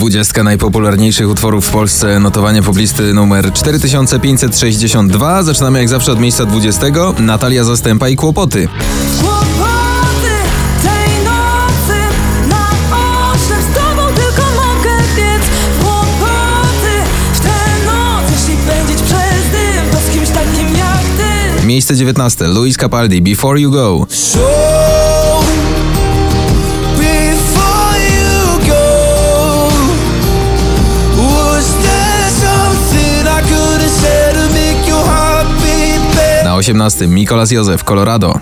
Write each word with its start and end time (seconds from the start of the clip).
Dwudziestka 0.00 0.42
najpopularniejszych 0.42 1.28
utworów 1.28 1.66
w 1.66 1.70
Polsce, 1.70 2.20
notowanie 2.20 2.62
poblisty 2.62 3.14
numer 3.14 3.52
4562. 3.52 5.42
Zaczynamy 5.42 5.78
jak 5.78 5.88
zawsze 5.88 6.12
od 6.12 6.20
miejsca 6.20 6.46
20. 6.46 6.86
Natalia 7.18 7.64
Zastępa 7.64 8.08
i 8.08 8.16
Kłopoty. 8.16 8.68
Kłopoty 9.20 10.34
tej 10.82 11.24
nocy 11.24 11.98
na 12.48 12.68
oczach 12.98 13.62
z 13.62 13.74
tobą 13.74 14.14
tylko 14.14 14.42
mogę 14.42 14.96
biec 15.16 15.42
Kłopoty 15.82 16.94
w 17.34 17.40
tę 17.40 17.48
noc 17.86 18.30
Jeśli 18.32 18.56
będziesz 18.66 19.02
przez 19.02 19.50
dym 19.52 19.90
to 19.92 19.98
z 19.98 20.14
kimś 20.14 20.28
takim 20.28 20.76
jak 20.76 21.02
ty 21.58 21.66
Miejsce 21.66 21.96
19. 21.96 22.46
Luis 22.46 22.76
Capaldi, 22.76 23.22
Before 23.22 23.60
You 23.60 23.70
Go. 23.70 24.06
18. 36.62 37.06
Mikolas 37.06 37.50
Józef, 37.50 37.84
Colorado. 37.84 38.40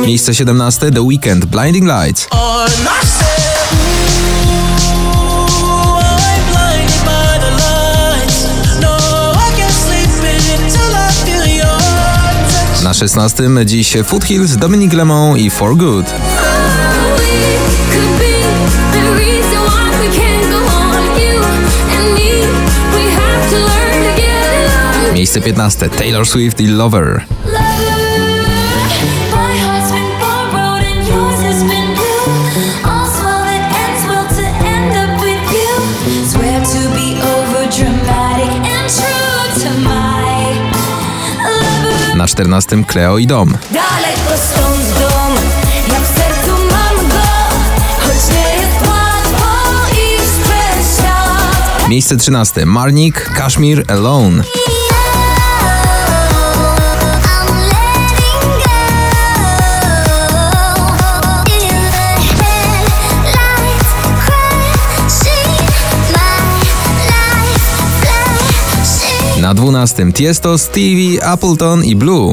Miejsce 0.00 0.34
17. 0.34 0.90
The 0.90 1.00
Weekend, 1.00 1.46
Blinding 1.46 1.86
Lights. 1.86 2.28
Na 12.94 12.98
16 12.98 13.42
dziś 13.64 13.96
Food 14.04 14.24
Hills, 14.24 14.56
Dominic 14.56 14.92
Lemon 14.92 15.38
i 15.38 15.50
For 15.50 15.76
Good. 15.76 16.14
Miejsce 25.14 25.40
15 25.40 25.88
Taylor 25.88 26.26
Swift 26.26 26.60
i 26.60 26.66
Lover. 26.66 27.24
2014 42.34 42.84
Cleo 42.84 43.18
i 43.18 43.26
Dom. 43.26 43.56
Miejsce 51.88 52.16
13 52.16 52.66
Marnik, 52.66 53.30
Kashmir 53.34 53.84
Alone. 53.88 54.44
Na 69.44 69.52
12 69.52 70.12
Tiesto, 70.12 70.56
Stevie, 70.56 71.20
Appleton 71.20 71.84
i 71.84 71.96
Blue. 71.96 72.32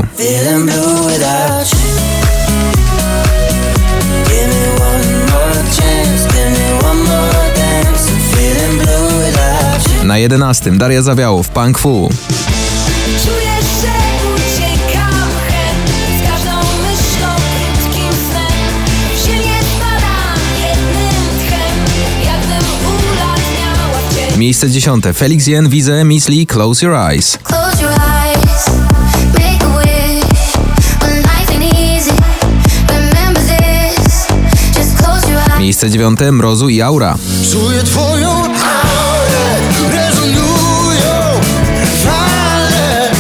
Na 10.04 10.18
11 10.18 10.72
Daria 10.72 11.02
Zawiałow, 11.02 11.50
Punk 11.50 11.78
Fu. 11.78 12.10
Miejsce 24.42 24.70
10. 24.70 25.06
Felix 25.14 25.48
Jen, 25.48 25.70
Wize, 25.70 26.04
Miss 26.04 26.28
Lee, 26.28 26.46
Close 26.48 26.86
Your 26.86 26.96
Eyes. 26.96 27.38
Close 27.44 27.82
your 27.82 27.92
wish. 27.92 28.72
Easy, 31.78 32.12
this. 33.46 34.26
Close. 34.98 35.60
Miejsce 35.60 35.90
9. 35.90 36.20
Mrozu 36.32 36.70
i 36.70 36.82
Aura. 36.82 37.18
Czuję 37.52 37.84
twoją 37.84 38.30
aurę, 38.30 39.60
rezonują 39.92 41.42
fale. 42.06 43.12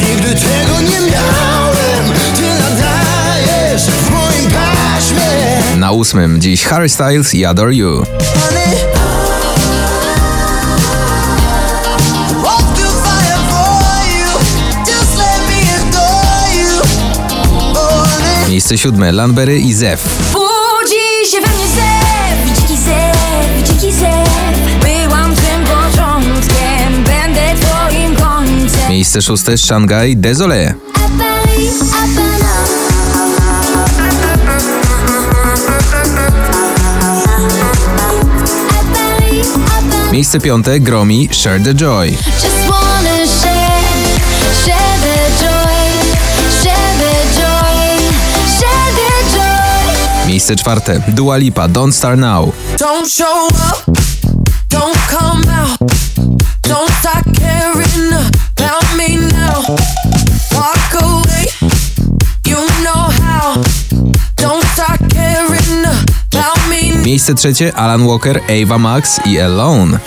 Nigdy 0.00 0.34
tego 0.34 0.80
nie 0.80 1.00
miałem, 1.00 2.12
ty 2.36 2.48
nadajesz 2.62 3.82
w 3.82 4.10
moim 4.10 4.50
paśmie. 4.50 5.76
Na 5.76 5.92
8. 5.92 6.40
Dziś 6.40 6.64
Harry 6.64 6.88
Styles 6.88 7.34
i 7.34 7.44
Adore 7.44 7.74
You. 7.74 8.02
Miejsce 18.52 18.78
7. 18.78 19.14
Lanbery 19.14 19.58
i 19.60 19.72
Zef. 19.72 20.04
Budzi 20.32 21.30
się 21.30 21.40
we 21.40 21.48
mnie 21.48 21.66
zew, 21.66 22.60
dziki 22.60 22.76
zew, 22.76 23.68
dziki 23.68 23.92
zew 23.92 24.28
Byłam 24.82 25.34
tym 25.34 25.64
początkiem, 25.64 27.04
będę 27.04 27.54
twoim 27.60 28.16
końcem 28.16 28.90
Miejsce 28.90 29.22
6. 29.22 29.42
Shanghai, 29.56 30.16
Désolé. 30.16 30.74
Miejsce 40.12 40.40
5. 40.40 40.66
Gromi, 40.80 41.28
Share 41.32 41.60
the 41.60 41.74
Joy. 41.74 42.16
Miejsce 50.42 50.64
4. 50.64 51.14
Dua 51.14 51.36
Lipa, 51.36 51.68
Don't 51.68 51.94
Start 51.94 52.18
Now. 52.18 52.52
Don't 52.76 53.06
show 53.06 53.46
up, 53.70 53.84
don't 54.68 54.96
come 55.06 55.42
out, 55.48 55.78
don't 56.62 56.90
start 56.98 57.22
caring 57.32 58.12
about 58.12 58.96
me 58.96 59.16
now. 59.30 59.62
Walk 60.50 60.94
away, 61.00 61.46
you 62.44 62.58
know 62.82 63.08
how. 63.22 63.62
Don't 64.34 64.64
start 64.74 64.98
caring 65.08 65.86
about 65.86 66.68
me 66.68 66.92
Miejsce 67.02 67.34
trzecie. 67.34 67.72
Alan 67.74 68.02
Walker, 68.02 68.42
Ava 68.48 68.78
Max 68.78 69.18
i 69.24 69.40
Alone. 69.40 70.00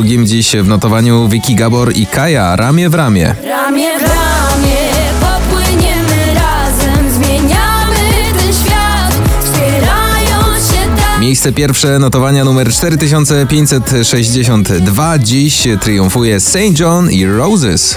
Drugim 0.00 0.26
dziś 0.26 0.56
w 0.56 0.68
notowaniu 0.68 1.28
Vicky 1.28 1.54
Gabor 1.54 1.96
i 1.96 2.06
Kaja, 2.06 2.56
ramię 2.56 2.90
w 2.90 2.94
ramię. 2.94 3.34
Ramię 3.44 3.98
w 3.98 4.02
ramię 4.02 4.76
popłyniemy 5.20 6.34
razem 6.34 7.12
Zmieniamy 7.12 7.96
ten 8.38 8.52
świat, 8.52 9.12
wspierając 9.44 10.66
się 10.66 10.96
tak 10.96 11.20
Miejsce 11.20 11.52
pierwsze 11.52 11.98
notowania 11.98 12.44
numer 12.44 12.72
4562. 12.72 15.18
Dziś 15.18 15.68
triumfuje 15.80 16.40
St. 16.40 16.78
John 16.78 17.10
i 17.10 17.26
Roses. 17.26 17.94